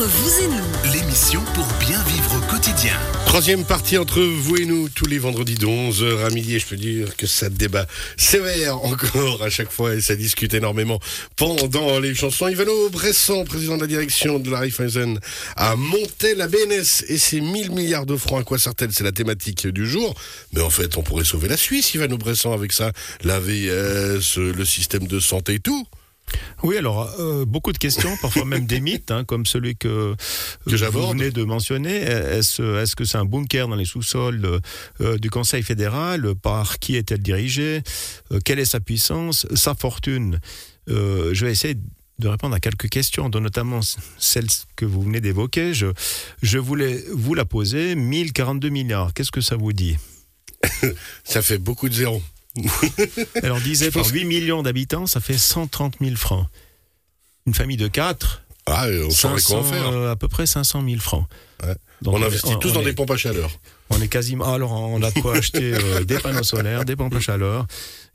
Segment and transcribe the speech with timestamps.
[0.00, 2.98] Entre vous et nous, L'émission pour bien vivre au quotidien.
[3.26, 6.56] Troisième partie entre vous et nous, tous les vendredis de 11h à midi.
[6.56, 7.84] Et je peux dire que ça débat
[8.16, 11.00] sévère encore à chaque fois et ça discute énormément
[11.36, 12.48] pendant les chansons.
[12.48, 15.18] Ivano Bresson, président de la direction de la Raiffeisen,
[15.56, 18.40] a monté la BNS et ses 1000 milliards de francs.
[18.40, 18.92] À quoi sert-elle?
[18.92, 20.14] C'est la thématique du jour.
[20.54, 22.92] Mais en fait, on pourrait sauver la Suisse, Ivano Bresson, avec ça.
[23.22, 25.86] La VS, le système de santé et tout.
[26.62, 30.14] Oui, alors euh, beaucoup de questions, parfois même des mythes, hein, comme celui que,
[30.66, 31.96] Que vous venez de mentionner.
[31.96, 34.60] Est-ce que c'est un bunker dans les sous-sols euh,
[35.00, 36.34] euh, du Conseil fédéral?
[36.34, 37.82] Par qui est-elle dirigée?
[38.32, 39.46] Euh, Quelle est sa puissance?
[39.54, 40.40] Sa fortune?
[40.88, 41.76] Euh, Je vais essayer
[42.18, 43.80] de répondre à quelques questions, dont notamment
[44.18, 45.72] celle que vous venez d'évoquer.
[45.72, 45.86] Je,
[46.42, 47.94] je voulais vous la poser.
[47.94, 49.96] 1042 milliards, qu'est-ce que ça vous dit?
[51.24, 52.22] Ça fait beaucoup de zéros.
[53.42, 56.46] Alors, disait par 8 millions d'habitants, ça fait 130 000 francs.
[57.46, 59.88] Une famille de 4, Ah, on saurait quoi en faire.
[60.10, 61.26] à peu près 500 000 francs.
[61.62, 61.74] Ouais.
[62.02, 63.50] Donc, on investit tous on dans est- des pompes à chaleur.
[63.90, 64.52] On est quasiment.
[64.52, 67.66] Alors, on a de quoi acheter euh, des panneaux solaires, des pompes à chaleur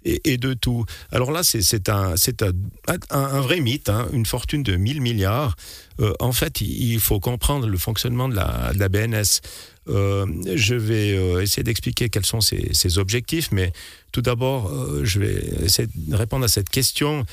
[0.05, 0.85] et, et de tout.
[1.11, 2.51] Alors là, c'est un, c'est un,
[2.87, 5.55] un- un vrai mythe, hein, une fortune de 1000 milliards.
[5.99, 9.41] Euh, en fait, il il faut comprendre le fonctionnement de la, de la BNS.
[9.87, 13.71] Euh, je vais euh, essayer d'expliquer quels sont ses objectifs, mais
[14.11, 17.25] tout d'abord, euh, je vais essayer de répondre à cette question.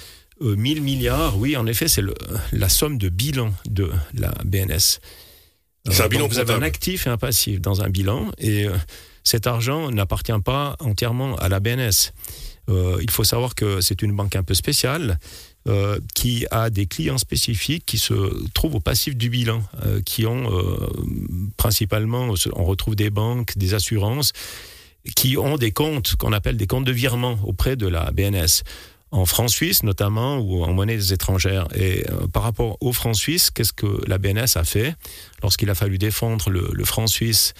[0.42, 2.02] Euh, 1000 milliards, oui, en effet, c'est
[2.52, 5.00] la somme de bilan de la BNS.
[5.90, 8.66] C'est un bilan vous avez un actif et un passif dans un bilan, et
[9.24, 12.12] cet argent n'appartient pas entièrement à la BNS.
[12.68, 15.18] Euh, il faut savoir que c'est une banque un peu spéciale
[15.68, 18.14] euh, qui a des clients spécifiques qui se
[18.52, 20.48] trouvent au passif du bilan, euh, qui ont
[21.56, 24.32] principalement, on retrouve des banques, des assurances,
[25.16, 28.62] qui ont des comptes qu'on appelle des comptes de virement auprès de la BNS.
[29.10, 31.68] En francs suisses notamment ou en monnaies étrangères.
[31.74, 34.94] Et par rapport aux francs suisses, qu'est-ce que la BNS a fait?
[35.42, 37.52] Lorsqu'il a fallu défendre le, franc suisse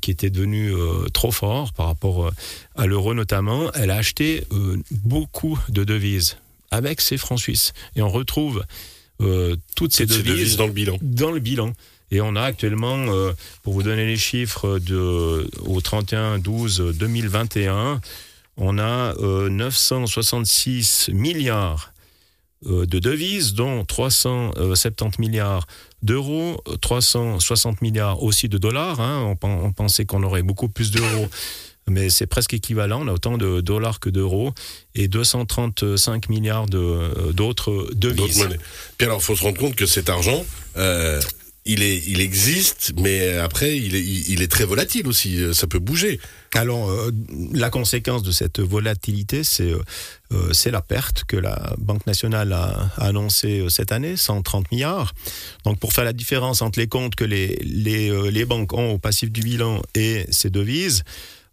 [0.00, 2.30] qui était devenu euh, trop fort par rapport euh,
[2.76, 6.36] à l'euro notamment, elle a acheté euh, beaucoup de devises
[6.70, 7.72] avec ces francs suisses.
[7.96, 8.64] Et on retrouve
[9.20, 10.98] euh, toutes ces devises, devises dans le bilan.
[11.02, 11.72] dans le bilan.
[12.10, 18.00] Et on a actuellement, euh, pour vous donner les chiffres, de, au 31-12-2021,
[18.58, 21.91] on a euh, 966 milliards euh,
[22.64, 25.66] de devises, dont 370 milliards
[26.02, 29.00] d'euros, 360 milliards aussi de dollars.
[29.00, 29.24] hein.
[29.26, 31.28] On, pen- on pensait qu'on aurait beaucoup plus d'euros,
[31.88, 33.02] mais c'est presque équivalent.
[33.02, 34.52] On a autant de dollars que d'euros
[34.94, 38.38] et 235 milliards euh, d'autres devises.
[38.98, 40.44] Puis alors, faut se rendre compte que cet argent,
[40.76, 41.20] euh,
[41.64, 45.40] il existe, mais après, il est, très volatile aussi.
[45.40, 46.18] euh, Ça peut bouger.
[46.54, 47.12] Alors, euh,
[47.52, 49.72] la conséquence de cette volatilité, c'est
[50.32, 55.12] euh, c'est la perte que la Banque nationale a, annoncée cette année, 130 milliards.
[55.64, 59.30] Donc, pour faire la différence entre les comptes que les, les banques ont au passif
[59.30, 61.04] du bilan et ces devises,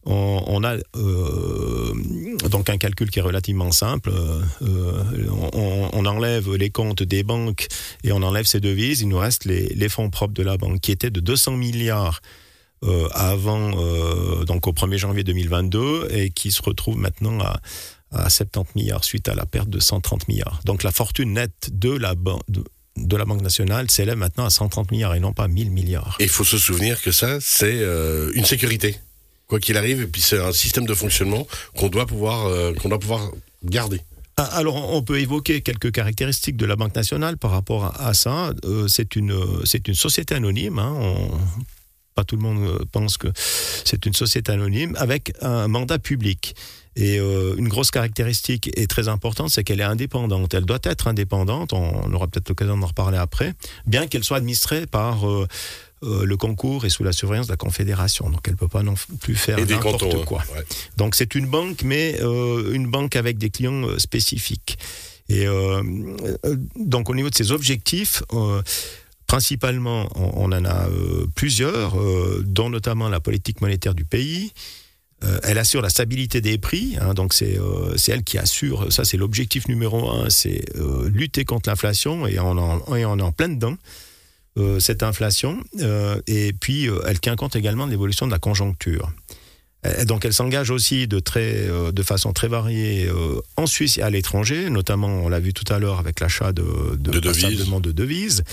[0.06, 1.94] on, a euh,
[2.50, 4.10] donc un calcul qui est relativement simple.
[4.10, 5.30] Euh, euh,
[5.94, 7.68] on, enlève les comptes des banques
[8.04, 9.02] et on enlève ces devises.
[9.02, 12.22] Il nous reste les, fonds propres de la banque qui étaient de 200 milliards
[13.14, 13.72] avant,
[14.46, 17.60] donc au 1er janvier 2022, et qui se retrouve maintenant à,
[18.12, 20.62] à 70 milliards suite à la perte de 130 milliards.
[20.64, 24.92] Donc la fortune nette de la, ban- de, la Banque nationale s'élève maintenant à 130
[24.92, 26.16] milliards et non pas 1000 milliards.
[26.22, 27.84] Il faut se souvenir que ça, c'est
[28.34, 28.98] une sécurité.
[29.50, 32.88] Quoi qu'il arrive, et puis c'est un système de fonctionnement qu'on doit pouvoir, euh, qu'on
[32.88, 33.32] doit pouvoir
[33.64, 34.00] garder.
[34.38, 38.54] Ah, Alors, on peut évoquer quelques caractéristiques de la Banque nationale par rapport à, ça.
[38.64, 40.80] Euh, c'est une, c'est une société anonyme.
[40.80, 40.94] hein.
[42.16, 46.56] Pas tout le monde euh, pense que c'est une société anonyme avec un mandat public.
[46.96, 50.54] Et euh, une grosse caractéristique et très importante, c'est qu'elle est indépendante.
[50.54, 51.72] Elle doit être indépendante.
[51.72, 53.54] On, aura peut-être l'occasion d'en reparler après,
[53.86, 55.48] bien qu'elle soit administrée par euh,
[56.02, 58.30] euh, le concours et sous la surveillance de la Confédération.
[58.30, 60.24] Donc, elle peut pas non plus faire n'importe hein.
[60.26, 60.42] quoi.
[60.56, 60.64] Ouais.
[60.96, 64.78] Donc c'est une banque, mais euh, une banque avec des clients euh, spécifiques.
[65.28, 65.46] Et
[66.76, 68.24] donc au niveau de ses objectifs,
[69.28, 70.88] principalement, on, on en a
[71.36, 71.96] plusieurs,
[72.42, 74.54] dont notamment la politique monétaire du pays.
[75.44, 77.60] Elle assure la stabilité des prix, hein, donc c'est
[78.08, 80.66] elle qui assure, ça c'est l'objectif numéro un, c'est
[81.06, 83.76] lutter contre l'inflation et on, en, et on est en plein dedans,
[84.80, 85.64] cette inflation.
[85.80, 89.12] Euh, et puis euh, elle tient compte également de l'évolution de la conjoncture.
[89.86, 93.98] Euh, Donc elle s'engage aussi de, très, euh, de façon très variée euh, en Suisse
[93.98, 96.64] et à l'étranger, notamment on l'a vu tout à l'heure avec l'achat de,
[96.98, 97.66] de, De devises.
[97.70, 98.44] de devises.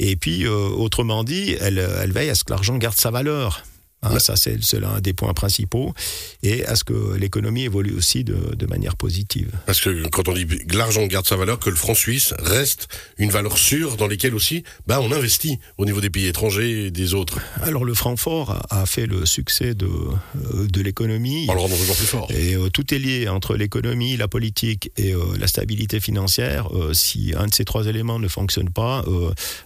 [0.00, 3.62] Et puis euh, autrement dit, elle, elle veille à ce que l'argent garde sa valeur.
[4.02, 5.94] Hein, ça, c'est l'un des points principaux.
[6.42, 9.50] Et à ce que l'économie évolue aussi de, de, manière positive.
[9.66, 12.88] Parce que quand on dit que l'argent garde sa valeur, que le franc suisse reste
[13.18, 16.90] une valeur sûre dans lesquelles aussi bah, on investit au niveau des pays étrangers et
[16.90, 17.38] des autres.
[17.62, 21.46] Alors le franc fort a, fait le succès de, euh, de l'économie.
[21.48, 22.28] En le rendant toujours plus fort.
[22.30, 26.68] Et euh, tout est lié entre l'économie, la politique et euh, la stabilité financière.
[26.92, 29.04] si un de ces trois éléments ne fonctionne pas,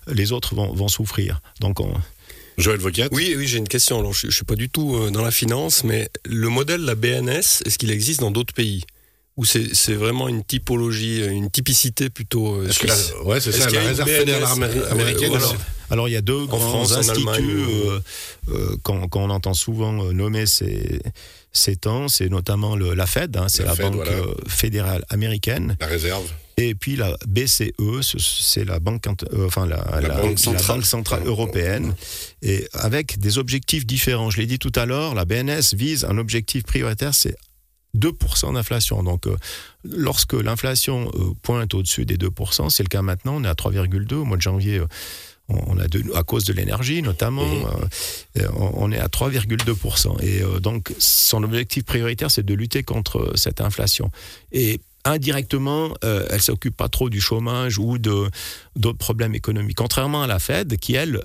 [0.08, 1.40] les autres vont, vont souffrir.
[1.60, 1.92] Donc on,
[2.58, 3.99] Joël Vocat Oui, oui j'ai une question.
[3.99, 6.94] Alors, je ne suis pas du tout euh, dans la finance, mais le modèle la
[6.94, 8.85] BNS, est-ce qu'il existe dans d'autres pays?
[9.37, 13.12] Ou c'est vraiment une typologie, une typicité plutôt euh, suisse?
[13.26, 14.44] Ouais, c'est ça, la réserve fédérale
[14.91, 15.32] américaine.
[15.91, 17.29] alors, il y a deux grands instituts
[18.49, 21.03] euh, qu'on entend souvent nommer ces,
[21.53, 24.08] ces temps, c'est notamment le, la Fed, hein, c'est la, Banque
[24.49, 25.76] fédérale américaine.
[25.81, 26.25] La réserve.
[26.58, 29.76] Et puis la BCE, c'est la banque, euh, enfin la,
[30.23, 31.94] banque centrale, européenne,
[32.41, 34.31] et avec des objectifs différents.
[34.31, 37.37] Je l'ai dit tout à l'heure, la BNS vise un objectif prioritaire, c'est
[37.94, 39.03] 2% d'inflation.
[39.03, 39.37] Donc, euh,
[39.85, 44.14] lorsque l'inflation euh, pointe au-dessus des 2%, c'est le cas maintenant, on est à 3,2
[44.14, 44.81] au mois de janvier.
[45.49, 47.47] on a de, à cause de l'énergie notamment,
[48.56, 50.23] on est à 3,2%.
[50.23, 54.11] Et donc, son objectif prioritaire, c'est de lutter contre cette inflation.
[54.53, 58.29] Et indirectement, euh, elle s'occupe pas trop du chômage ou de
[58.75, 59.76] d'autres problèmes économiques.
[59.76, 61.23] Contrairement à la Fed, qui elle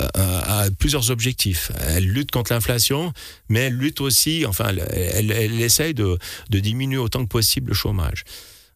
[0.00, 1.70] euh, a plusieurs objectifs.
[1.86, 3.12] Elle lutte contre l'inflation,
[3.48, 8.24] mais elle lutte aussi, enfin, elle, essaye de, diminuer autant que possible le chômage.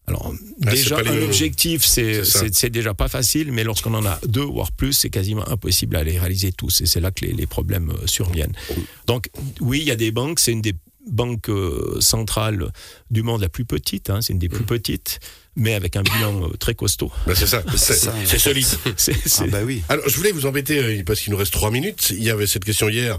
[0.07, 0.33] Alors,
[0.65, 4.93] ah, déjà, un objectif, c'est déjà pas facile, mais lorsqu'on en a deux, voire plus,
[4.93, 6.83] c'est quasiment impossible à les réaliser tous.
[6.83, 8.53] Et c'est là que les, les, problèmes euh, surviennent.
[9.07, 9.29] Donc,
[9.61, 10.75] oui, il y a des banques, c'est une des
[11.07, 12.73] banque euh, centrale
[13.11, 14.67] du monde la plus petite, hein, c'est une des plus mm.
[14.67, 15.21] petites,
[15.55, 17.11] mais avec un bilan euh, très costaud.
[17.27, 18.67] Bah, c'est ça, c'est solide.
[19.39, 19.83] Ah bah oui.
[19.89, 22.11] Alors je voulais vous embêter euh, parce qu'il nous reste trois minutes.
[22.11, 23.19] Il y avait cette question hier.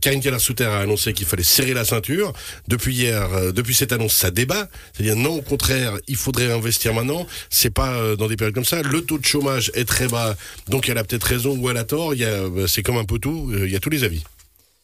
[0.00, 2.32] Karine Keller-Souter a annoncé qu'il fallait serrer la ceinture.
[2.66, 4.68] Depuis hier, depuis cette annonce, ça débat.
[4.92, 7.26] C'est-à-dire non, au contraire, il faudrait investir maintenant.
[7.50, 8.82] C'est pas dans des périodes comme ça.
[8.82, 10.36] Le taux de chômage est très bas,
[10.68, 12.14] donc elle a peut-être raison ou elle a tort.
[12.14, 13.52] Il y a, c'est comme un peu tout.
[13.54, 14.24] Il y a tous les avis.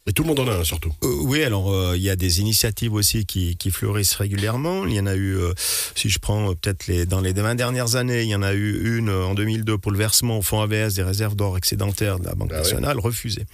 [0.06, 0.92] Et tout le monde en a un surtout.
[1.02, 4.84] Euh, oui, alors euh, il y a des initiatives aussi qui, qui, fleurissent régulièrement.
[4.84, 5.54] Il y en a eu, euh,
[5.94, 8.98] si je prends peut-être les dans les 20 dernières années, il y en a eu
[8.98, 12.34] une en 2002 pour le versement au fonds AVS des réserves d'or excédentaires de la
[12.34, 13.46] Banque ah nationale, refusée.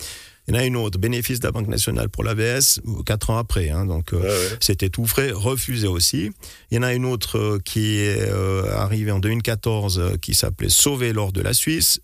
[0.49, 3.39] Il y en a une autre, bénéfice de la Banque nationale pour l'AVS, quatre ans
[3.39, 3.71] après.
[3.71, 4.13] Hein, donc
[4.59, 6.33] c'était tout frais, refusé aussi.
[6.73, 8.29] Il y en a une autre qui est
[8.75, 12.01] arrivée en 2014 qui s'appelait Sauver l'or de la Suisse,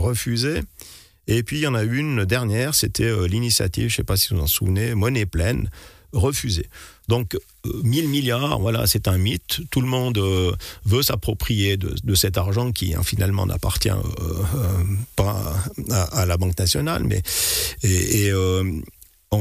[0.00, 0.62] refusé.
[1.26, 4.16] Et puis il y en a une dernière, c'était euh, l'initiative, je ne sais pas
[4.16, 5.70] si vous en souvenez, monnaie pleine,
[6.12, 6.68] refusée.
[7.08, 9.60] Donc 1000 euh, milliards, voilà, c'est un mythe.
[9.70, 10.52] Tout le monde euh,
[10.84, 13.88] veut s'approprier de, cet argent qui hein, finalement n'appartient
[15.16, 15.54] pas
[15.90, 17.22] à, la Banque nationale, mais
[17.82, 18.30] et,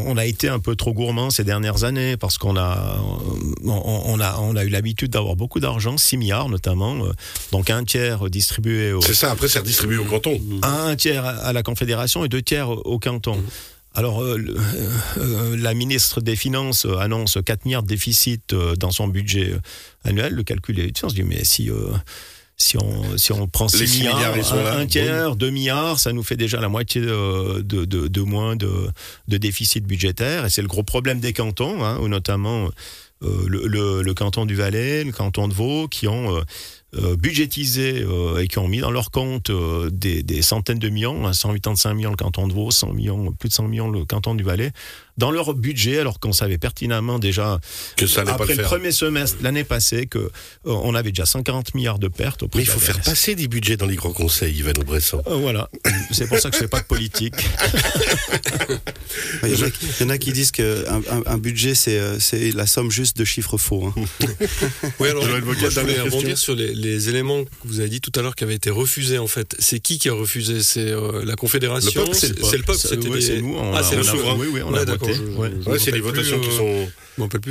[0.05, 2.97] on a été un peu trop gourmand ces dernières années parce qu'on a,
[3.63, 7.11] on, a, on a eu l'habitude d'avoir beaucoup d'argent, 6 milliards notamment, euh,
[7.51, 9.01] donc un tiers distribué au.
[9.01, 10.39] C'est ça, après c'est redistribué au canton.
[10.61, 13.37] Un tiers à la Confédération et deux tiers au canton.
[13.95, 14.43] Alors, euh,
[15.19, 19.53] euh, la ministre des Finances annonce 4 milliards de déficit dans son budget
[20.03, 20.33] annuel.
[20.33, 21.69] Le calcul est, se dit, mais si
[22.63, 24.33] si on, si on prend 6 milliards,
[24.77, 28.89] un, tiers, 2 milliards, ça nous fait déjà la moitié de, de, de, moins de,
[29.27, 30.45] de, déficit budgétaire.
[30.45, 32.69] Et c'est le gros problème des cantons, hein, notamment
[33.23, 36.41] euh, le, le, canton du Valais, le canton de Vaud, qui ont euh,
[37.17, 38.05] budgétisé
[38.39, 39.51] et qui ont mis dans leur compte
[39.91, 43.49] des, des, centaines de millions, 185 hein, millions le canton de Vaud, 100 millions, plus
[43.49, 44.71] de 100 millions le canton du Valais,
[45.17, 47.59] dans leur budget, alors qu'on savait pertinemment déjà
[47.97, 50.31] que ça après pas le, premier semestre l'année passée que
[50.63, 52.43] on avait déjà 140 milliards de pertes.
[52.55, 55.21] Mais il faut faire passer des budgets dans les grands conseils, Yvan Bresson.
[55.27, 55.69] voilà,
[56.11, 57.35] c'est pour ça que je fais pas de politique.
[59.43, 63.57] il, y en a, qui disent qu'un un, budget c'est la somme juste de chiffres
[63.57, 63.93] faux.
[63.95, 64.25] Hein.
[64.99, 68.21] oui, alors je voulais rebondir sur les, les, éléments que vous avez dit tout à
[68.21, 69.55] l'heure qui avaient été refusés en fait.
[69.59, 70.61] C'est qui qui a refusé?
[70.61, 72.05] C'est euh, la Confédération?
[72.13, 72.79] C'est le peuple.
[72.79, 73.55] C'est nous.
[73.55, 74.35] On ah, c'est le souverain.
[74.37, 75.13] Oui, oui, on a voté.
[75.67, 76.89] Ouais, c'est les votations qui sont,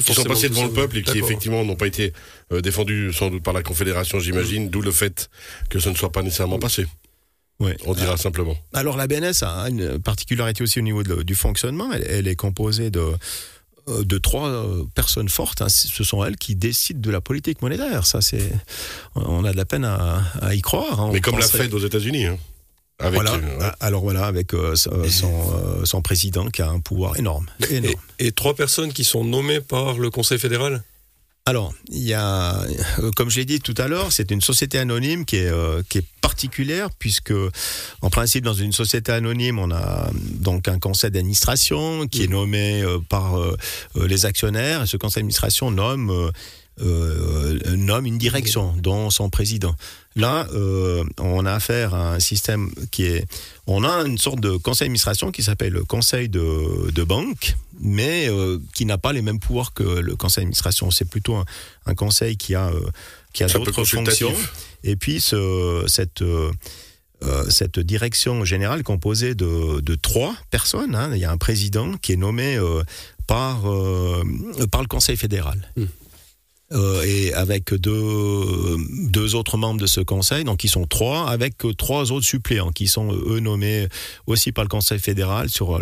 [0.04, 2.12] qui sont passées devant le peuple et qui effectivement n'ont pas été
[2.52, 5.30] euh, défendues sans doute par la Confédération, j'imagine, d'où le fait
[5.70, 6.86] que ce ne soit pas nécessairement passé.
[7.60, 7.76] Ouais.
[7.86, 8.56] On dira simplement.
[8.72, 11.90] Alors la BNS a une particularité aussi au niveau du fonctionnement.
[11.92, 13.16] Elle, est composée de euh,
[13.88, 15.62] de trois euh, personnes fortes.
[15.62, 15.68] Hein.
[15.68, 18.06] Ce sont elles qui décident de la politique monétaire.
[18.06, 18.52] Ça, c'est,
[19.14, 21.00] on a de la peine à, y croire.
[21.00, 21.10] Hein.
[21.12, 22.26] Mais comme l'a fait aux États-Unis.
[22.26, 22.38] Hein.
[23.00, 23.38] voilà.
[23.60, 27.46] Ah, alors voilà, avec euh, son, président qui a un pouvoir énorme.
[28.18, 30.82] Et, trois personnes qui sont nommées par le Conseil fédéral?
[31.44, 32.62] Alors, il y a,
[33.00, 35.82] euh, comme je l'ai dit tout à l'heure, c'est une société anonyme qui est, euh,
[35.88, 37.34] qui est particulière puisque,
[38.00, 42.82] en principe, dans une société anonyme, on a donc un conseil d'administration qui est nommé
[42.82, 43.36] euh, par
[43.96, 44.82] les actionnaires.
[44.82, 46.30] Et ce conseil d'administration nomme
[46.80, 49.74] euh, nomme une direction, dont son président.
[50.16, 53.26] Là, euh, on a affaire à un système qui est...
[53.66, 58.28] On a une sorte de conseil d'administration qui s'appelle le conseil de, de banque, mais
[58.28, 60.90] euh, qui n'a pas les mêmes pouvoirs que le conseil d'administration.
[60.90, 61.36] C'est plutôt
[61.86, 62.70] un, conseil qui a,
[63.32, 64.34] qui a d'autres fonctions.
[64.82, 66.24] Et puis, ce, cette...
[67.50, 70.96] cette direction générale composée de, de trois personnes.
[70.96, 71.10] Hein.
[71.14, 72.58] Il y a un président qui est nommé
[73.28, 73.62] par,
[74.72, 75.70] par le Conseil fédéral.
[75.76, 75.84] Mmh.
[76.72, 78.76] Euh, et avec deux,
[79.10, 82.86] deux autres membres de ce conseil, donc ils sont trois, avec trois autres suppléants qui
[82.86, 83.88] sont eux nommés
[84.26, 85.80] aussi par le Conseil fédéral sur,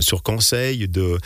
[0.00, 1.18] sur conseil de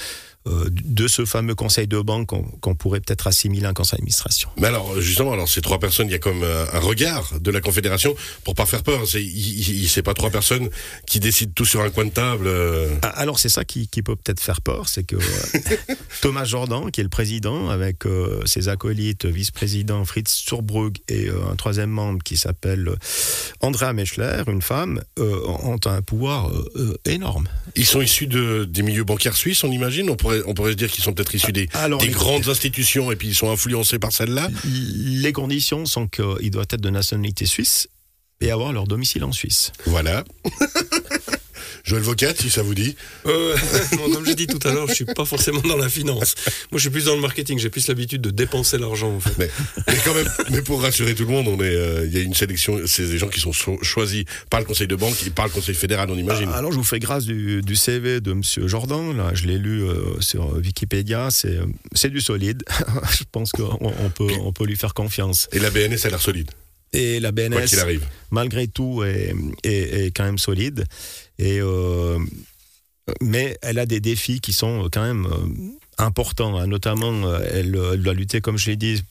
[0.46, 2.28] de ce fameux conseil de banque
[2.60, 4.50] qu'on pourrait peut-être assimiler à un conseil d'administration.
[4.58, 7.60] Mais alors, justement, alors ces trois personnes, il y a comme un regard de la
[7.60, 9.06] Confédération pour pas faire peur.
[9.06, 9.24] C'est,
[9.88, 10.68] c'est pas trois personnes
[11.06, 12.46] qui décident tout sur un coin de table.
[12.46, 12.94] Euh.
[13.02, 15.76] Ah, alors c'est ça qui, peut peut-être faire peur, c'est que euh,
[16.20, 18.04] Thomas Jordan, qui est le président, avec
[18.44, 22.90] ses acolytes, vice-président Fritz Surbrugg et un troisième membre qui s'appelle
[23.60, 26.50] Andrea Mechler, une femme, ont un pouvoir
[27.06, 27.48] énorme.
[27.76, 30.09] Ils sont issus de, des milieux bancaires suisses, on imagine.
[30.09, 31.69] On pourrait on pourrait se dire qu'ils sont peut-être issus des,
[32.00, 36.66] des grandes institutions et puis ils sont influencés par celles-là Les conditions sont qu'ils doivent
[36.71, 37.88] être de nationalité suisse
[38.40, 39.73] et avoir leur domicile en Suisse.
[39.87, 40.25] Voilà.
[41.84, 43.54] Joël Vocat, si ça vous dit euh,
[44.14, 46.34] Comme j'ai dit tout à l'heure, je suis pas forcément dans la finance.
[46.72, 47.58] Moi, je suis plus dans le marketing.
[47.58, 49.14] J'ai plus l'habitude de dépenser l'argent.
[49.14, 49.36] En fait.
[49.38, 49.50] mais,
[50.02, 52.32] quand même, mais pour rassurer tout le monde, on est, euh, il y a une
[52.32, 52.80] sélection.
[52.86, 55.74] C'est des gens qui sont choisis par le Conseil de banque et par le Conseil
[55.74, 56.48] fédéral, on imagine.
[56.48, 59.14] alors, je vous fais grâce du, CV de Monsieur Jordan.
[59.14, 61.28] Là, je l'ai lu euh, sur Wikipédia.
[61.30, 61.58] C'est,
[61.92, 62.62] c'est du solide.
[63.10, 65.48] je pense qu'on on peut, on peut lui faire confiance.
[65.52, 66.50] Et la BNS a l'air solide.
[66.94, 67.66] Et la BNS,
[68.30, 69.34] malgré tout, est,
[69.64, 70.84] est, quand même solide.
[71.38, 72.18] Et, euh,
[73.20, 76.56] mais elle a des défis qui sont quand même euh, importants.
[76.56, 76.68] Hein.
[76.68, 79.02] Notamment, euh, elle, doit lutter, comme je l'ai dit,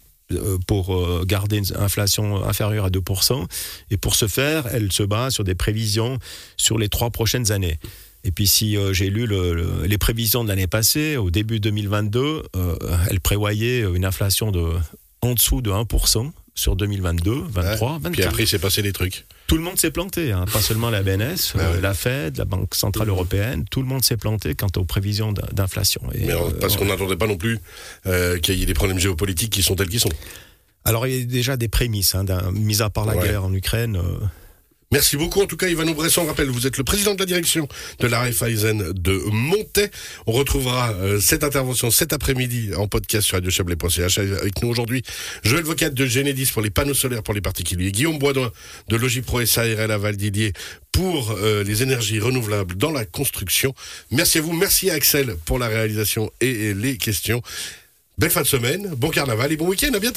[0.66, 3.46] pour garder une inflation inférieure à 2%.
[3.92, 6.18] Et pour ce faire, elle se base sur des prévisions
[6.58, 7.78] sur les trois prochaines années.
[8.24, 12.44] Et puis si j'ai lu le, les prévisions de l'année passée, au début 2022,
[13.12, 14.72] elle prévoyait une inflation de
[15.22, 18.12] en dessous de 1% sur 2022, 23, 24.
[18.12, 19.26] Puis après, il s'est passé des trucs.
[19.48, 20.46] Tout le monde s'est planté, hein.
[20.52, 24.18] pas seulement la BNS, euh, la Fed, la Banque Centrale Européenne, tout le monde s'est
[24.18, 26.02] planté quant aux prévisions d'inflation.
[26.14, 27.60] Mais euh, parce qu'on n'attendait pas non plus
[28.06, 30.10] euh, qu'il y ait des problèmes géopolitiques qui sont tels qu'ils sont.
[30.86, 34.00] Alors il y a déjà des prémices, hein, mis à part la guerre en Ukraine.
[34.94, 35.42] Merci beaucoup.
[35.42, 37.68] En tout cas, Yvan Bresson, rappelle, vous êtes le président de la direction
[38.00, 39.90] de la Raiffeisen de Montaix.
[40.28, 45.02] On retrouvera euh, cette intervention cet après-midi en podcast sur radiochablais.ch avec nous aujourd'hui.
[45.44, 47.92] Joël Vocat de Genedis pour les panneaux solaires pour les particuliers.
[47.92, 48.52] Guillaume Boisdoin
[48.90, 50.54] de Logipro SARL à Valdidier
[50.92, 53.74] pour euh, les énergies renouvelables dans la construction.
[54.12, 54.54] Merci à vous.
[54.54, 57.42] Merci à Axel pour la réalisation et les questions.
[58.20, 59.92] Belle fin de semaine, bon carnaval et bon week-end.
[59.96, 60.12] À bientôt.